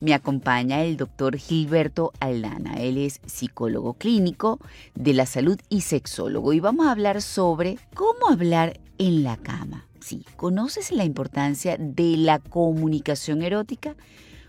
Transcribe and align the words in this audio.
me 0.00 0.14
acompaña 0.14 0.82
el 0.82 0.96
doctor 0.96 1.36
Gilberto 1.36 2.12
Aldana. 2.20 2.80
Él 2.80 2.96
es 2.96 3.20
psicólogo 3.26 3.94
clínico 3.94 4.58
de 4.94 5.12
la 5.12 5.26
salud 5.26 5.60
y 5.68 5.82
sexólogo. 5.82 6.54
Y 6.54 6.60
vamos 6.60 6.86
a 6.86 6.92
hablar 6.92 7.20
sobre 7.20 7.78
cómo 7.94 8.30
hablar 8.30 8.80
en 8.96 9.22
la 9.22 9.36
cama. 9.36 9.86
Sí, 10.00 10.24
¿conoces 10.36 10.90
la 10.90 11.04
importancia 11.04 11.76
de 11.78 12.16
la 12.16 12.38
comunicación 12.38 13.42
erótica? 13.42 13.94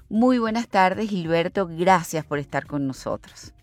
Muy 0.07 0.39
buenas 0.39 0.69
tardes, 0.69 1.09
Gilberto. 1.09 1.67
Gracias 1.69 2.23
por 2.23 2.39
estar 2.39 2.65
con 2.65 2.87
nosotros. 2.87 3.53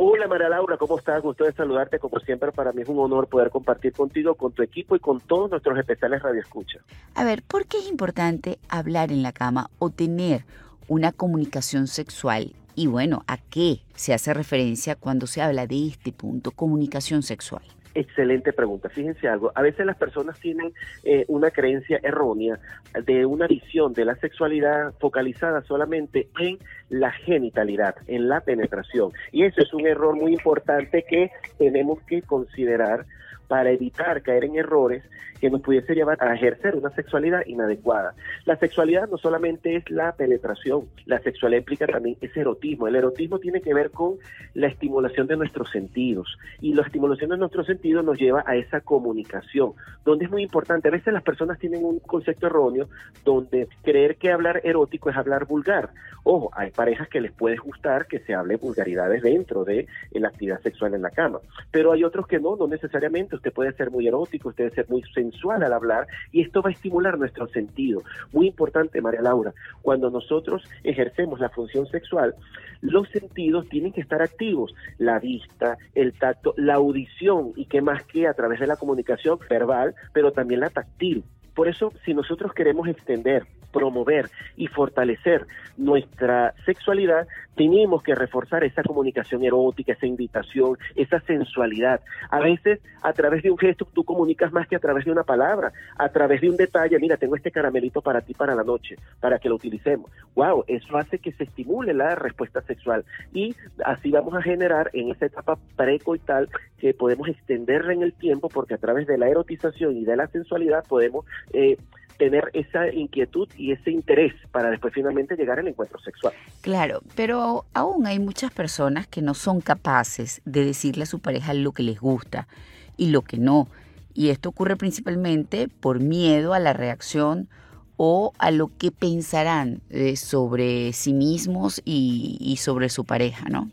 Hola 0.00 0.28
María 0.28 0.48
Laura, 0.48 0.76
¿cómo 0.76 0.96
estás? 0.96 1.20
Gusto 1.20 1.42
de 1.42 1.52
saludarte. 1.52 1.98
Como 1.98 2.20
siempre, 2.20 2.52
para 2.52 2.72
mí 2.72 2.82
es 2.82 2.88
un 2.88 3.00
honor 3.00 3.26
poder 3.26 3.50
compartir 3.50 3.92
contigo, 3.92 4.36
con 4.36 4.52
tu 4.52 4.62
equipo 4.62 4.94
y 4.94 5.00
con 5.00 5.20
todos 5.20 5.50
nuestros 5.50 5.76
especiales 5.76 6.22
Radio 6.22 6.40
Escucha. 6.40 6.78
A 7.16 7.24
ver, 7.24 7.42
¿por 7.42 7.66
qué 7.66 7.78
es 7.78 7.88
importante 7.88 8.60
hablar 8.68 9.10
en 9.10 9.24
la 9.24 9.32
cama 9.32 9.70
o 9.80 9.90
tener 9.90 10.44
una 10.88 11.12
comunicación 11.12 11.86
sexual. 11.86 12.52
Y 12.74 12.86
bueno, 12.86 13.24
¿a 13.26 13.38
qué 13.38 13.80
se 13.94 14.14
hace 14.14 14.32
referencia 14.34 14.94
cuando 14.94 15.26
se 15.26 15.42
habla 15.42 15.66
de 15.66 15.88
este 15.88 16.12
punto, 16.12 16.50
comunicación 16.50 17.22
sexual? 17.22 17.62
Excelente 17.94 18.52
pregunta. 18.52 18.88
Fíjense 18.88 19.26
algo, 19.26 19.50
a 19.54 19.62
veces 19.62 19.84
las 19.84 19.96
personas 19.96 20.38
tienen 20.38 20.72
eh, 21.02 21.24
una 21.26 21.50
creencia 21.50 21.98
errónea 22.02 22.60
de 23.04 23.26
una 23.26 23.48
visión 23.48 23.92
de 23.92 24.04
la 24.04 24.14
sexualidad 24.16 24.94
focalizada 25.00 25.62
solamente 25.62 26.28
en 26.38 26.58
la 26.90 27.10
genitalidad, 27.10 27.96
en 28.06 28.28
la 28.28 28.40
penetración. 28.40 29.10
Y 29.32 29.44
eso 29.44 29.62
es 29.62 29.74
un 29.74 29.86
error 29.86 30.14
muy 30.14 30.32
importante 30.32 31.04
que 31.08 31.32
tenemos 31.58 32.00
que 32.02 32.22
considerar 32.22 33.06
para 33.48 33.70
evitar 33.70 34.22
caer 34.22 34.44
en 34.44 34.56
errores 34.56 35.02
que 35.40 35.50
nos 35.50 35.60
pudiese 35.60 35.94
llevar 35.94 36.22
a 36.22 36.34
ejercer 36.34 36.74
una 36.76 36.90
sexualidad 36.90 37.42
inadecuada. 37.46 38.14
La 38.44 38.56
sexualidad 38.56 39.08
no 39.08 39.18
solamente 39.18 39.76
es 39.76 39.90
la 39.90 40.12
penetración, 40.12 40.86
la 41.06 41.20
sexualidad 41.20 41.60
implica 41.60 41.86
también 41.86 42.16
ese 42.20 42.40
erotismo. 42.40 42.88
El 42.88 42.96
erotismo 42.96 43.38
tiene 43.38 43.60
que 43.60 43.74
ver 43.74 43.90
con 43.90 44.16
la 44.54 44.66
estimulación 44.66 45.26
de 45.26 45.36
nuestros 45.36 45.70
sentidos 45.70 46.38
y 46.60 46.74
la 46.74 46.82
estimulación 46.82 47.30
de 47.30 47.38
nuestros 47.38 47.66
sentidos 47.66 48.04
nos 48.04 48.18
lleva 48.18 48.44
a 48.46 48.56
esa 48.56 48.80
comunicación, 48.80 49.72
donde 50.04 50.24
es 50.24 50.30
muy 50.30 50.42
importante. 50.42 50.88
A 50.88 50.92
veces 50.92 51.12
las 51.12 51.22
personas 51.22 51.58
tienen 51.58 51.84
un 51.84 52.00
concepto 52.00 52.46
erróneo 52.46 52.88
donde 53.24 53.68
creer 53.82 54.16
que 54.16 54.32
hablar 54.32 54.60
erótico 54.64 55.10
es 55.10 55.16
hablar 55.16 55.46
vulgar. 55.46 55.90
Ojo, 56.24 56.50
hay 56.52 56.70
parejas 56.70 57.08
que 57.08 57.20
les 57.20 57.32
puede 57.32 57.56
gustar 57.56 58.06
que 58.06 58.18
se 58.20 58.34
hable 58.34 58.56
vulgaridades 58.56 59.22
dentro 59.22 59.64
de 59.64 59.86
la 60.12 60.28
actividad 60.28 60.60
sexual 60.60 60.94
en 60.94 61.02
la 61.02 61.10
cama, 61.10 61.38
pero 61.70 61.92
hay 61.92 62.04
otros 62.04 62.26
que 62.26 62.40
no, 62.40 62.56
no 62.56 62.66
necesariamente 62.66 63.37
usted 63.38 63.52
puede 63.52 63.72
ser 63.72 63.90
muy 63.90 64.06
erótico, 64.06 64.50
usted 64.50 64.64
puede 64.64 64.74
ser 64.74 64.88
muy 64.88 65.02
sensual 65.14 65.62
al 65.62 65.72
hablar 65.72 66.06
y 66.30 66.42
esto 66.42 66.62
va 66.62 66.70
a 66.70 66.72
estimular 66.72 67.18
nuestro 67.18 67.48
sentido. 67.48 68.02
Muy 68.32 68.46
importante, 68.46 69.00
María 69.00 69.22
Laura, 69.22 69.54
cuando 69.82 70.10
nosotros 70.10 70.62
ejercemos 70.84 71.40
la 71.40 71.48
función 71.48 71.86
sexual, 71.86 72.34
los 72.80 73.08
sentidos 73.08 73.68
tienen 73.68 73.92
que 73.92 74.00
estar 74.00 74.22
activos, 74.22 74.74
la 74.98 75.18
vista, 75.18 75.78
el 75.94 76.12
tacto, 76.12 76.54
la 76.56 76.74
audición 76.74 77.52
y 77.56 77.66
qué 77.66 77.80
más 77.80 78.04
que 78.04 78.26
a 78.26 78.34
través 78.34 78.60
de 78.60 78.66
la 78.66 78.76
comunicación 78.76 79.38
verbal, 79.48 79.94
pero 80.12 80.32
también 80.32 80.60
la 80.60 80.70
táctil. 80.70 81.24
Por 81.54 81.68
eso, 81.68 81.92
si 82.04 82.14
nosotros 82.14 82.52
queremos 82.52 82.86
extender 82.86 83.44
promover 83.72 84.30
y 84.56 84.66
fortalecer 84.66 85.46
nuestra 85.76 86.54
sexualidad, 86.64 87.26
tenemos 87.54 88.02
que 88.02 88.14
reforzar 88.14 88.64
esa 88.64 88.82
comunicación 88.82 89.44
erótica, 89.44 89.92
esa 89.92 90.06
invitación, 90.06 90.78
esa 90.94 91.20
sensualidad. 91.20 92.00
A 92.30 92.40
veces, 92.40 92.80
a 93.02 93.12
través 93.12 93.42
de 93.42 93.50
un 93.50 93.58
gesto, 93.58 93.86
tú 93.92 94.04
comunicas 94.04 94.52
más 94.52 94.68
que 94.68 94.76
a 94.76 94.78
través 94.78 95.04
de 95.04 95.12
una 95.12 95.24
palabra, 95.24 95.72
a 95.96 96.08
través 96.08 96.40
de 96.40 96.50
un 96.50 96.56
detalle, 96.56 96.98
mira, 96.98 97.16
tengo 97.16 97.36
este 97.36 97.50
caramelito 97.50 98.00
para 98.00 98.20
ti 98.20 98.34
para 98.34 98.54
la 98.54 98.62
noche, 98.62 98.96
para 99.20 99.38
que 99.38 99.48
lo 99.48 99.56
utilicemos. 99.56 100.10
Wow, 100.34 100.64
eso 100.68 100.96
hace 100.96 101.18
que 101.18 101.32
se 101.32 101.44
estimule 101.44 101.94
la 101.94 102.14
respuesta 102.14 102.60
sexual 102.62 103.04
y 103.32 103.54
así 103.84 104.10
vamos 104.10 104.34
a 104.34 104.42
generar 104.42 104.90
en 104.92 105.10
esa 105.10 105.26
etapa 105.26 105.58
precoital 105.76 106.48
que 106.78 106.94
podemos 106.94 107.28
extenderla 107.28 107.92
en 107.92 108.02
el 108.02 108.12
tiempo 108.12 108.48
porque 108.48 108.74
a 108.74 108.78
través 108.78 109.06
de 109.06 109.18
la 109.18 109.28
erotización 109.28 109.96
y 109.96 110.04
de 110.04 110.16
la 110.16 110.28
sensualidad 110.28 110.84
podemos 110.88 111.24
eh, 111.52 111.76
tener 112.18 112.50
esa 112.52 112.92
inquietud 112.92 113.48
y 113.56 113.72
ese 113.72 113.90
interés 113.90 114.34
para 114.50 114.70
después 114.70 114.92
finalmente 114.92 115.36
llegar 115.36 115.58
al 115.58 115.68
encuentro 115.68 115.98
sexual. 116.00 116.34
Claro, 116.60 117.00
pero 117.14 117.64
aún 117.72 118.06
hay 118.06 118.18
muchas 118.18 118.52
personas 118.52 119.06
que 119.06 119.22
no 119.22 119.34
son 119.34 119.60
capaces 119.60 120.42
de 120.44 120.64
decirle 120.64 121.04
a 121.04 121.06
su 121.06 121.20
pareja 121.20 121.54
lo 121.54 121.72
que 121.72 121.82
les 121.82 122.00
gusta 122.00 122.48
y 122.96 123.10
lo 123.10 123.22
que 123.22 123.38
no. 123.38 123.68
Y 124.12 124.30
esto 124.30 124.48
ocurre 124.48 124.76
principalmente 124.76 125.68
por 125.68 126.00
miedo 126.00 126.52
a 126.52 126.58
la 126.58 126.72
reacción 126.72 127.48
o 127.96 128.32
a 128.38 128.50
lo 128.50 128.70
que 128.76 128.90
pensarán 128.90 129.80
eh, 129.90 130.16
sobre 130.16 130.92
sí 130.92 131.12
mismos 131.12 131.80
y, 131.84 132.36
y 132.40 132.56
sobre 132.56 132.88
su 132.88 133.04
pareja, 133.04 133.48
¿no? 133.48 133.70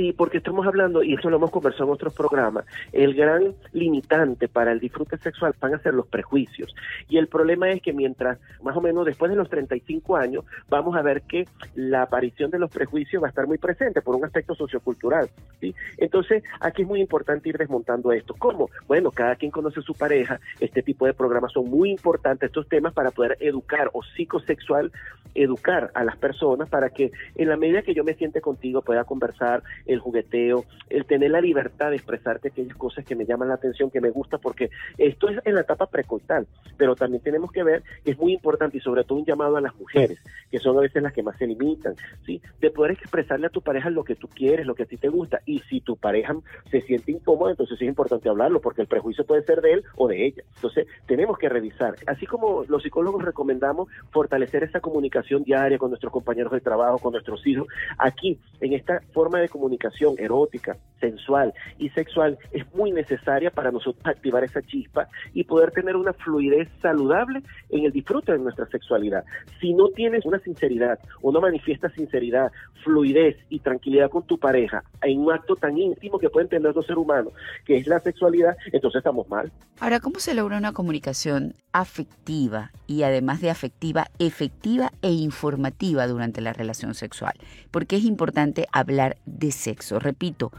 Sí, 0.00 0.14
porque 0.14 0.38
estamos 0.38 0.66
hablando, 0.66 1.02
y 1.02 1.12
eso 1.12 1.28
lo 1.28 1.36
hemos 1.36 1.50
conversado 1.50 1.84
en 1.84 1.90
otros 1.90 2.14
programas, 2.14 2.64
el 2.90 3.12
gran 3.12 3.54
limitante 3.74 4.48
para 4.48 4.72
el 4.72 4.80
disfrute 4.80 5.18
sexual 5.18 5.54
van 5.60 5.74
a 5.74 5.78
ser 5.78 5.92
los 5.92 6.06
prejuicios. 6.06 6.74
Y 7.10 7.18
el 7.18 7.28
problema 7.28 7.70
es 7.70 7.82
que 7.82 7.92
mientras, 7.92 8.38
más 8.62 8.74
o 8.74 8.80
menos 8.80 9.04
después 9.04 9.30
de 9.30 9.36
los 9.36 9.50
35 9.50 10.16
años, 10.16 10.46
vamos 10.70 10.96
a 10.96 11.02
ver 11.02 11.20
que 11.20 11.46
la 11.74 12.00
aparición 12.00 12.50
de 12.50 12.58
los 12.58 12.70
prejuicios 12.70 13.22
va 13.22 13.26
a 13.26 13.28
estar 13.28 13.46
muy 13.46 13.58
presente 13.58 14.00
por 14.00 14.16
un 14.16 14.24
aspecto 14.24 14.54
sociocultural. 14.54 15.28
¿sí? 15.60 15.74
Entonces, 15.98 16.44
aquí 16.60 16.80
es 16.80 16.88
muy 16.88 17.02
importante 17.02 17.50
ir 17.50 17.58
desmontando 17.58 18.10
esto. 18.10 18.34
¿Cómo? 18.38 18.70
Bueno, 18.88 19.10
cada 19.10 19.36
quien 19.36 19.50
conoce 19.50 19.80
a 19.80 19.82
su 19.82 19.92
pareja, 19.92 20.40
este 20.60 20.82
tipo 20.82 21.04
de 21.04 21.12
programas 21.12 21.52
son 21.52 21.68
muy 21.68 21.90
importantes, 21.90 22.46
estos 22.46 22.66
temas, 22.70 22.94
para 22.94 23.10
poder 23.10 23.36
educar 23.38 23.90
o 23.92 24.02
psicosexual, 24.02 24.92
educar 25.34 25.90
a 25.94 26.04
las 26.04 26.16
personas 26.16 26.68
para 26.68 26.90
que 26.90 27.12
en 27.36 27.48
la 27.48 27.56
medida 27.56 27.82
que 27.82 27.94
yo 27.94 28.04
me 28.04 28.14
siente 28.14 28.40
contigo 28.40 28.82
pueda 28.82 29.04
conversar, 29.04 29.62
el 29.92 30.00
jugueteo, 30.00 30.64
el 30.88 31.04
tener 31.04 31.30
la 31.30 31.40
libertad 31.40 31.90
de 31.90 31.96
expresarte 31.96 32.48
aquellas 32.48 32.76
cosas 32.76 33.04
que 33.04 33.14
me 33.14 33.26
llaman 33.26 33.48
la 33.48 33.54
atención, 33.54 33.90
que 33.90 34.00
me 34.00 34.10
gusta, 34.10 34.38
porque 34.38 34.70
esto 34.98 35.28
es 35.28 35.38
en 35.44 35.54
la 35.54 35.62
etapa 35.62 35.86
precoital, 35.86 36.46
pero 36.76 36.94
también 36.94 37.22
tenemos 37.22 37.50
que 37.52 37.62
ver 37.62 37.82
que 38.04 38.12
es 38.12 38.18
muy 38.18 38.32
importante 38.32 38.78
y 38.78 38.80
sobre 38.80 39.04
todo 39.04 39.18
un 39.18 39.24
llamado 39.24 39.56
a 39.56 39.60
las 39.60 39.74
mujeres, 39.76 40.18
que 40.50 40.58
son 40.58 40.76
a 40.78 40.80
veces 40.80 41.02
las 41.02 41.12
que 41.12 41.22
más 41.22 41.36
se 41.38 41.46
limitan, 41.46 41.94
¿sí? 42.24 42.40
De 42.60 42.70
poder 42.70 42.92
expresarle 42.92 43.46
a 43.46 43.50
tu 43.50 43.62
pareja 43.62 43.90
lo 43.90 44.04
que 44.04 44.14
tú 44.14 44.28
quieres, 44.28 44.66
lo 44.66 44.74
que 44.74 44.84
a 44.84 44.86
ti 44.86 44.96
te 44.96 45.08
gusta, 45.08 45.40
y 45.46 45.60
si 45.60 45.80
tu 45.80 45.96
pareja 45.96 46.36
se 46.70 46.80
siente 46.82 47.12
incómoda, 47.12 47.50
entonces 47.50 47.80
es 47.80 47.88
importante 47.88 48.28
hablarlo, 48.28 48.60
porque 48.60 48.82
el 48.82 48.88
prejuicio 48.88 49.24
puede 49.24 49.42
ser 49.42 49.60
de 49.60 49.74
él 49.74 49.84
o 49.96 50.08
de 50.08 50.26
ella. 50.26 50.42
Entonces, 50.56 50.86
tenemos 51.06 51.38
que 51.38 51.48
revisar. 51.48 51.94
Así 52.06 52.26
como 52.26 52.64
los 52.68 52.82
psicólogos 52.82 53.24
recomendamos 53.24 53.88
fortalecer 54.10 54.64
esa 54.64 54.80
comunicación 54.80 55.42
diaria 55.42 55.78
con 55.78 55.90
nuestros 55.90 56.12
compañeros 56.12 56.52
de 56.52 56.60
trabajo, 56.60 56.98
con 56.98 57.12
nuestros 57.12 57.44
hijos, 57.46 57.66
aquí, 57.98 58.38
en 58.60 58.74
esta 58.74 59.00
forma 59.12 59.40
de 59.40 59.48
comunicación, 59.48 59.69
comunicación 59.70 60.16
erótica, 60.18 60.76
sensual 61.00 61.54
y 61.78 61.88
sexual 61.90 62.38
es 62.52 62.64
muy 62.74 62.92
necesaria 62.92 63.50
para 63.50 63.70
nosotros 63.70 64.04
activar 64.04 64.44
esa 64.44 64.62
chispa 64.62 65.08
y 65.32 65.44
poder 65.44 65.70
tener 65.72 65.96
una 65.96 66.12
fluidez 66.12 66.68
saludable 66.82 67.42
en 67.70 67.84
el 67.84 67.92
disfrute 67.92 68.32
de 68.32 68.38
nuestra 68.38 68.66
sexualidad. 68.66 69.24
Si 69.60 69.72
no 69.72 69.88
tienes 69.88 70.24
una 70.24 70.38
sinceridad 70.40 70.98
o 71.22 71.32
no 71.32 71.40
manifiestas 71.40 71.92
sinceridad, 71.92 72.52
fluidez 72.84 73.36
y 73.48 73.60
tranquilidad 73.60 74.10
con 74.10 74.22
tu 74.26 74.38
pareja 74.38 74.82
en 75.02 75.20
un 75.20 75.32
acto 75.32 75.56
tan 75.56 75.76
íntimo 75.76 76.18
que 76.18 76.30
pueden 76.30 76.48
tener 76.48 76.72
dos 76.72 76.86
seres 76.86 76.98
humanos, 76.98 77.32
que 77.64 77.76
es 77.76 77.86
la 77.86 78.00
sexualidad, 78.00 78.56
entonces 78.72 78.98
estamos 78.98 79.28
mal. 79.28 79.50
Ahora, 79.80 80.00
¿cómo 80.00 80.18
se 80.20 80.34
logra 80.34 80.58
una 80.58 80.72
comunicación 80.72 81.54
afectiva 81.72 82.70
y 82.86 83.02
además 83.02 83.40
de 83.40 83.50
afectiva, 83.50 84.08
efectiva 84.18 84.92
e 85.02 85.10
informativa 85.12 86.06
durante 86.06 86.40
la 86.40 86.52
relación 86.52 86.94
sexual? 86.94 87.34
Porque 87.70 87.96
es 87.96 88.04
importante 88.04 88.66
hablar 88.72 89.16
de 89.26 89.52
sexo. 89.52 89.98
Repito, 89.98 90.52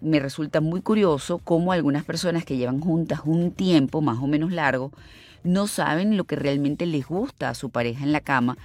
me 0.00 0.20
resulta 0.20 0.60
muy 0.60 0.80
curioso 0.80 1.38
cómo 1.38 1.72
algunas 1.72 2.04
personas 2.04 2.44
que 2.44 2.56
llevan 2.56 2.80
juntas 2.80 3.20
un 3.24 3.52
tiempo 3.52 4.00
más 4.00 4.18
o 4.18 4.26
menos 4.26 4.52
largo 4.52 4.92
no 5.42 5.66
saben 5.66 6.16
lo 6.16 6.24
que 6.24 6.36
realmente 6.36 6.86
les 6.86 7.06
gusta 7.06 7.50
a 7.50 7.54
su 7.54 7.70
pareja 7.70 8.04
en 8.04 8.12
la 8.12 8.20
cama, 8.20 8.56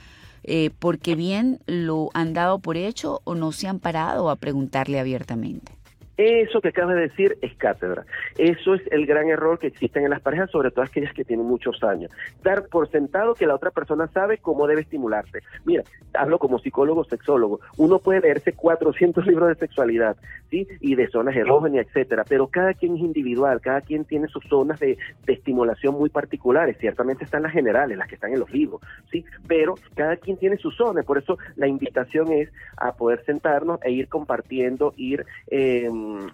eh, 0.43 0.71
porque 0.79 1.15
bien 1.15 1.59
lo 1.67 2.09
han 2.13 2.33
dado 2.33 2.59
por 2.59 2.77
hecho 2.77 3.21
o 3.25 3.35
no 3.35 3.51
se 3.51 3.67
han 3.67 3.79
parado 3.79 4.29
a 4.29 4.37
preguntarle 4.37 4.99
abiertamente. 4.99 5.78
Eso 6.19 6.59
que 6.59 6.67
acabas 6.67 6.95
de 6.95 7.03
decir 7.03 7.37
es 7.41 7.55
cátedra. 7.55 8.03
Eso 8.37 8.73
es 8.73 8.81
el 8.91 9.05
gran 9.05 9.29
error 9.29 9.57
que 9.57 9.67
existen 9.67 10.03
en 10.03 10.09
las 10.09 10.19
parejas, 10.19 10.51
sobre 10.51 10.69
todo 10.69 10.83
aquellas 10.83 11.13
que 11.13 11.23
tienen 11.23 11.45
muchos 11.45 11.81
años. 11.81 12.11
Dar 12.43 12.65
por 12.65 12.91
sentado 12.91 13.35
que 13.35 13.47
la 13.47 13.55
otra 13.55 13.71
persona 13.71 14.05
sabe 14.07 14.37
cómo 14.37 14.67
debe 14.67 14.81
estimularte. 14.81 15.39
Mira, 15.63 15.83
hablo 16.13 16.37
como 16.37 16.59
psicólogo, 16.59 17.05
sexólogo. 17.05 17.61
Uno 17.77 17.99
puede 17.99 18.19
leerse 18.19 18.51
400 18.51 19.25
libros 19.27 19.47
de 19.47 19.55
sexualidad, 19.55 20.17
¿sí? 20.49 20.67
Y 20.81 20.95
de 20.95 21.07
zonas 21.07 21.37
erógenas, 21.37 21.87
etcétera, 21.87 22.25
pero 22.27 22.47
cada 22.47 22.73
quien 22.73 22.97
es 22.97 22.99
individual, 22.99 23.61
cada 23.61 23.79
quien 23.79 24.03
tiene 24.03 24.27
sus 24.27 24.43
zonas 24.43 24.77
de, 24.81 24.97
estimulación 25.25 25.93
muy 25.93 26.09
particulares. 26.09 26.75
Ciertamente 26.79 27.23
están 27.23 27.43
las 27.43 27.53
generales, 27.53 27.97
las 27.97 28.09
que 28.09 28.15
están 28.15 28.33
en 28.33 28.41
los 28.41 28.51
libros, 28.51 28.81
¿sí? 29.09 29.23
Pero 29.47 29.75
cada 29.95 30.17
quien 30.17 30.35
tiene 30.35 30.57
sus 30.57 30.75
zonas. 30.75 31.05
Por 31.05 31.17
eso 31.17 31.37
la 31.55 31.67
invitación 31.67 32.33
es 32.33 32.49
a 32.75 32.91
poder 32.97 33.23
sentarnos 33.23 33.79
e 33.83 33.91
ir 33.91 34.09
compartiendo, 34.09 34.93
ir... 34.97 35.25
Eh, 35.47 35.89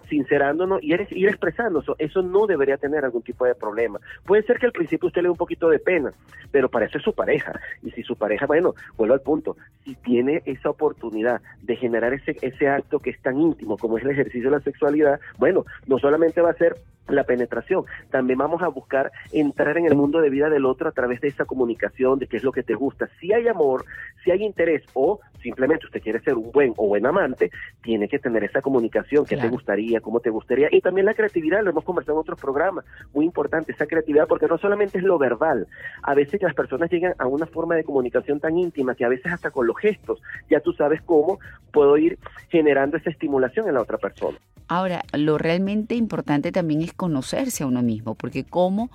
sincerándonos 0.08 0.82
y 0.82 0.92
ir 0.92 1.28
expresándose. 1.28 1.92
Eso 1.98 2.22
no 2.22 2.46
debería 2.46 2.76
tener 2.76 3.04
algún 3.04 3.22
tipo 3.22 3.44
de 3.44 3.54
problema. 3.54 3.98
Puede 4.24 4.42
ser 4.42 4.58
que 4.58 4.66
al 4.66 4.72
principio 4.72 5.08
usted 5.08 5.22
le 5.22 5.28
dé 5.28 5.30
un 5.30 5.36
poquito 5.36 5.68
de 5.68 5.78
pena, 5.78 6.12
pero 6.50 6.68
para 6.68 6.86
eso 6.86 6.98
es 6.98 7.04
su 7.04 7.12
pareja. 7.12 7.58
Y 7.82 7.90
si 7.90 8.02
su 8.02 8.16
pareja, 8.16 8.46
bueno, 8.46 8.74
vuelvo 8.96 9.14
al 9.14 9.20
punto, 9.20 9.56
si 9.84 9.94
tiene 9.96 10.42
esa 10.44 10.70
oportunidad 10.70 11.40
de 11.62 11.76
generar 11.76 12.12
ese, 12.12 12.36
ese 12.42 12.68
acto 12.68 12.98
que 12.98 13.10
es 13.10 13.20
tan 13.22 13.40
íntimo 13.40 13.76
como 13.76 13.98
es 13.98 14.04
el 14.04 14.10
ejercicio 14.10 14.50
de 14.50 14.56
la 14.56 14.62
sexualidad, 14.62 15.20
bueno, 15.38 15.64
no 15.86 15.98
solamente 15.98 16.40
va 16.40 16.50
a 16.50 16.54
ser 16.54 16.76
la 17.08 17.24
penetración. 17.24 17.84
También 18.10 18.38
vamos 18.38 18.62
a 18.62 18.68
buscar 18.68 19.12
entrar 19.32 19.76
en 19.78 19.86
el 19.86 19.94
mundo 19.94 20.20
de 20.20 20.30
vida 20.30 20.48
del 20.50 20.64
otro 20.64 20.88
a 20.88 20.92
través 20.92 21.20
de 21.20 21.28
esa 21.28 21.44
comunicación, 21.44 22.18
de 22.18 22.26
qué 22.26 22.36
es 22.36 22.44
lo 22.44 22.52
que 22.52 22.62
te 22.62 22.74
gusta. 22.74 23.08
Si 23.20 23.32
hay 23.32 23.48
amor, 23.48 23.84
si 24.24 24.30
hay 24.30 24.42
interés 24.44 24.82
o 24.94 25.20
simplemente 25.42 25.86
usted 25.86 26.02
quiere 26.02 26.20
ser 26.20 26.34
un 26.34 26.50
buen 26.50 26.72
o 26.76 26.88
buen 26.88 27.06
amante, 27.06 27.50
tiene 27.82 28.08
que 28.08 28.18
tener 28.18 28.44
esa 28.44 28.60
comunicación, 28.60 29.24
qué 29.24 29.36
te 29.36 29.48
gustaría, 29.48 30.00
cómo 30.00 30.20
te 30.20 30.30
gustaría. 30.30 30.68
Y 30.70 30.80
también 30.80 31.06
la 31.06 31.14
creatividad, 31.14 31.62
lo 31.62 31.70
hemos 31.70 31.84
conversado 31.84 32.18
en 32.18 32.22
otros 32.22 32.40
programas, 32.40 32.84
muy 33.14 33.24
importante 33.24 33.72
esa 33.72 33.86
creatividad, 33.86 34.26
porque 34.26 34.46
no 34.46 34.58
solamente 34.58 34.98
es 34.98 35.04
lo 35.04 35.18
verbal, 35.18 35.66
a 36.02 36.14
veces 36.14 36.42
las 36.42 36.54
personas 36.54 36.90
llegan 36.90 37.14
a 37.18 37.26
una 37.26 37.46
forma 37.46 37.76
de 37.76 37.84
comunicación 37.84 38.40
tan 38.40 38.58
íntima 38.58 38.94
que 38.94 39.04
a 39.04 39.08
veces 39.08 39.32
hasta 39.32 39.50
con 39.50 39.66
los 39.66 39.76
gestos, 39.78 40.20
ya 40.50 40.60
tú 40.60 40.72
sabes 40.72 41.00
cómo 41.02 41.38
puedo 41.72 41.96
ir 41.96 42.18
generando 42.48 42.96
esa 42.96 43.10
estimulación 43.10 43.68
en 43.68 43.74
la 43.74 43.82
otra 43.82 43.98
persona. 43.98 44.38
Ahora, 44.68 45.04
lo 45.12 45.38
realmente 45.38 45.94
importante 45.94 46.50
también 46.52 46.82
es 46.82 46.92
conocerse 46.92 47.62
a 47.62 47.66
uno 47.66 47.82
mismo, 47.82 48.14
porque 48.14 48.44
cómo 48.44 48.90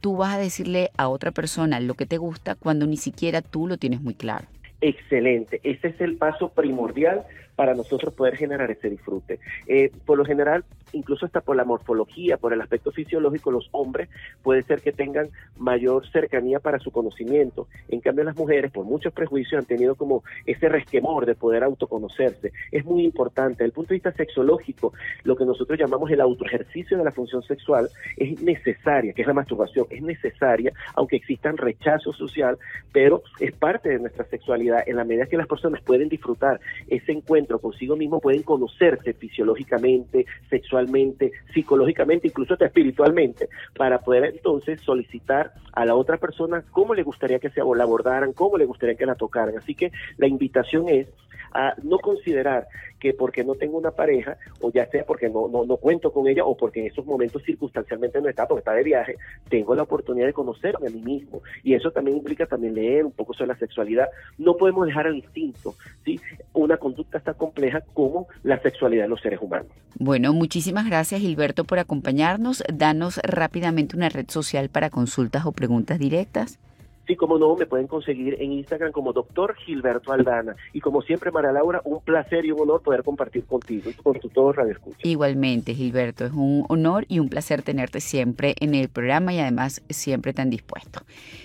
tú 0.00 0.16
vas 0.16 0.34
a 0.34 0.38
decirle 0.38 0.90
a 0.96 1.08
otra 1.08 1.32
persona 1.32 1.80
lo 1.80 1.94
que 1.94 2.06
te 2.06 2.18
gusta 2.18 2.54
cuando 2.54 2.86
ni 2.86 2.96
siquiera 2.96 3.42
tú 3.42 3.66
lo 3.66 3.76
tienes 3.76 4.00
muy 4.00 4.14
claro. 4.14 4.46
Excelente, 4.80 5.60
ese 5.64 5.88
es 5.88 6.00
el 6.00 6.16
paso 6.16 6.50
primordial 6.50 7.24
para 7.56 7.74
nosotros 7.74 8.14
poder 8.14 8.36
generar 8.36 8.70
ese 8.70 8.90
disfrute. 8.90 9.40
Eh, 9.66 9.90
por 10.04 10.18
lo 10.18 10.24
general, 10.24 10.64
incluso 10.92 11.26
hasta 11.26 11.40
por 11.40 11.56
la 11.56 11.64
morfología, 11.64 12.36
por 12.36 12.52
el 12.52 12.60
aspecto 12.60 12.92
fisiológico, 12.92 13.50
los 13.50 13.68
hombres 13.72 14.08
puede 14.42 14.62
ser 14.62 14.82
que 14.82 14.92
tengan 14.92 15.28
mayor 15.58 16.08
cercanía 16.10 16.60
para 16.60 16.78
su 16.78 16.90
conocimiento. 16.90 17.66
En 17.88 18.00
cambio, 18.00 18.24
las 18.24 18.36
mujeres, 18.36 18.70
por 18.70 18.84
muchos 18.84 19.12
prejuicios, 19.12 19.60
han 19.60 19.66
tenido 19.66 19.94
como 19.94 20.22
ese 20.44 20.68
resquemor 20.68 21.26
de 21.26 21.34
poder 21.34 21.64
autoconocerse. 21.64 22.52
Es 22.70 22.84
muy 22.84 23.04
importante. 23.04 23.56
Desde 23.56 23.66
el 23.66 23.72
punto 23.72 23.88
de 23.88 23.94
vista 23.94 24.12
sexológico, 24.12 24.92
lo 25.24 25.34
que 25.36 25.44
nosotros 25.44 25.78
llamamos 25.78 26.10
el 26.10 26.20
autoejercicio 26.20 26.98
de 26.98 27.04
la 27.04 27.12
función 27.12 27.42
sexual 27.42 27.88
es 28.16 28.40
necesaria, 28.42 29.12
que 29.12 29.22
es 29.22 29.28
la 29.28 29.34
masturbación, 29.34 29.86
es 29.90 30.02
necesaria, 30.02 30.72
aunque 30.94 31.16
existan 31.16 31.56
rechazo 31.56 32.12
social, 32.12 32.58
pero 32.92 33.22
es 33.40 33.52
parte 33.52 33.88
de 33.88 33.98
nuestra 33.98 34.24
sexualidad. 34.24 34.82
En 34.86 34.96
la 34.96 35.04
medida 35.04 35.26
que 35.26 35.36
las 35.36 35.46
personas 35.46 35.80
pueden 35.82 36.08
disfrutar 36.08 36.60
ese 36.88 37.12
encuentro 37.12 37.45
consigo 37.46 37.96
mismo, 37.96 38.20
pueden 38.20 38.42
conocerse 38.42 39.14
fisiológicamente, 39.14 40.26
sexualmente, 40.50 41.32
psicológicamente, 41.52 42.28
incluso 42.28 42.54
hasta 42.54 42.66
espiritualmente, 42.66 43.48
para 43.76 44.00
poder 44.00 44.24
entonces 44.24 44.80
solicitar 44.80 45.52
a 45.72 45.84
la 45.84 45.94
otra 45.94 46.18
persona 46.18 46.64
cómo 46.70 46.94
le 46.94 47.02
gustaría 47.02 47.38
que 47.38 47.50
se 47.50 47.60
la 47.60 47.84
abordaran, 47.84 48.32
cómo 48.32 48.58
le 48.58 48.64
gustaría 48.64 48.96
que 48.96 49.06
la 49.06 49.14
tocaran. 49.14 49.56
Así 49.56 49.74
que 49.74 49.92
la 50.16 50.26
invitación 50.26 50.88
es 50.88 51.08
a 51.56 51.74
no 51.82 51.98
considerar 51.98 52.68
que 52.98 53.12
porque 53.12 53.44
no 53.44 53.54
tengo 53.54 53.78
una 53.78 53.90
pareja, 53.90 54.36
o 54.60 54.70
ya 54.72 54.86
sea 54.90 55.04
porque 55.04 55.28
no, 55.28 55.48
no, 55.48 55.64
no 55.64 55.76
cuento 55.76 56.12
con 56.12 56.28
ella, 56.28 56.44
o 56.44 56.56
porque 56.56 56.80
en 56.80 56.86
esos 56.86 57.04
momentos 57.06 57.42
circunstancialmente 57.44 58.20
no 58.20 58.28
está, 58.28 58.46
porque 58.46 58.60
está 58.60 58.72
de 58.72 58.82
viaje, 58.82 59.16
tengo 59.48 59.74
la 59.74 59.82
oportunidad 59.82 60.26
de 60.26 60.32
conocerme 60.32 60.88
a 60.88 60.90
mí 60.90 61.02
mismo. 61.02 61.42
Y 61.62 61.74
eso 61.74 61.90
también 61.90 62.16
implica 62.16 62.46
también 62.46 62.74
leer 62.74 63.04
un 63.04 63.12
poco 63.12 63.34
sobre 63.34 63.48
la 63.48 63.58
sexualidad. 63.58 64.08
No 64.38 64.56
podemos 64.56 64.86
dejar 64.86 65.06
al 65.06 65.16
instinto, 65.16 65.74
¿sí? 66.04 66.20
Una 66.52 66.76
conducta 66.76 67.20
tan 67.20 67.34
compleja 67.34 67.82
como 67.94 68.28
la 68.42 68.60
sexualidad 68.60 69.04
de 69.04 69.08
los 69.08 69.20
seres 69.20 69.40
humanos. 69.40 69.68
Bueno, 69.98 70.32
muchísimas 70.32 70.86
gracias 70.86 71.20
Gilberto 71.20 71.64
por 71.64 71.78
acompañarnos. 71.78 72.62
Danos 72.72 73.20
rápidamente 73.24 73.96
una 73.96 74.08
red 74.08 74.26
social 74.28 74.68
para 74.68 74.90
consultas 74.90 75.46
o 75.46 75.52
preguntas 75.52 75.98
directas. 75.98 76.58
Sí, 77.06 77.14
como 77.14 77.38
no, 77.38 77.54
me 77.54 77.66
pueden 77.66 77.86
conseguir 77.86 78.36
en 78.40 78.52
Instagram 78.52 78.90
como 78.90 79.12
doctor 79.12 79.54
Gilberto 79.54 80.12
Aldana. 80.12 80.56
Y 80.72 80.80
como 80.80 81.02
siempre, 81.02 81.30
María 81.30 81.52
Laura, 81.52 81.80
un 81.84 82.00
placer 82.00 82.44
y 82.44 82.50
un 82.50 82.60
honor 82.60 82.82
poder 82.82 83.04
compartir 83.04 83.44
contigo 83.44 83.90
con 84.02 84.18
tu 84.18 84.28
todo 84.28 84.52
Radio 84.52 84.72
Escucha. 84.72 84.98
Igualmente, 85.02 85.74
Gilberto, 85.74 86.24
es 86.24 86.32
un 86.32 86.64
honor 86.68 87.04
y 87.08 87.20
un 87.20 87.28
placer 87.28 87.62
tenerte 87.62 88.00
siempre 88.00 88.56
en 88.58 88.74
el 88.74 88.88
programa 88.88 89.32
y 89.32 89.38
además 89.38 89.82
siempre 89.88 90.32
tan 90.32 90.50
dispuesto. 90.50 91.00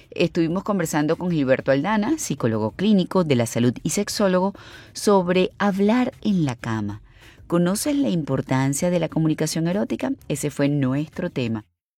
Estuvimos 0.10 0.64
conversando 0.64 1.16
con 1.16 1.30
Gilberto 1.30 1.72
Aldana, 1.72 2.18
psicólogo 2.18 2.72
clínico 2.72 3.24
de 3.24 3.36
la 3.36 3.46
salud 3.46 3.74
y 3.84 3.92
sexólogo, 3.92 4.54
sobre 4.94 5.52
hablar 5.60 6.12
en 6.22 6.46
la 6.46 6.56
cama. 6.56 7.02
¿Conoces 7.48 7.96
la 7.96 8.10
importancia 8.10 8.90
de 8.90 9.00
la 9.00 9.10
comunicación 9.10 9.68
erótica? 9.68 10.12
Ese 10.28 10.50
fue 10.50 10.70
nuestro 10.70 11.30
tema. 11.30 11.66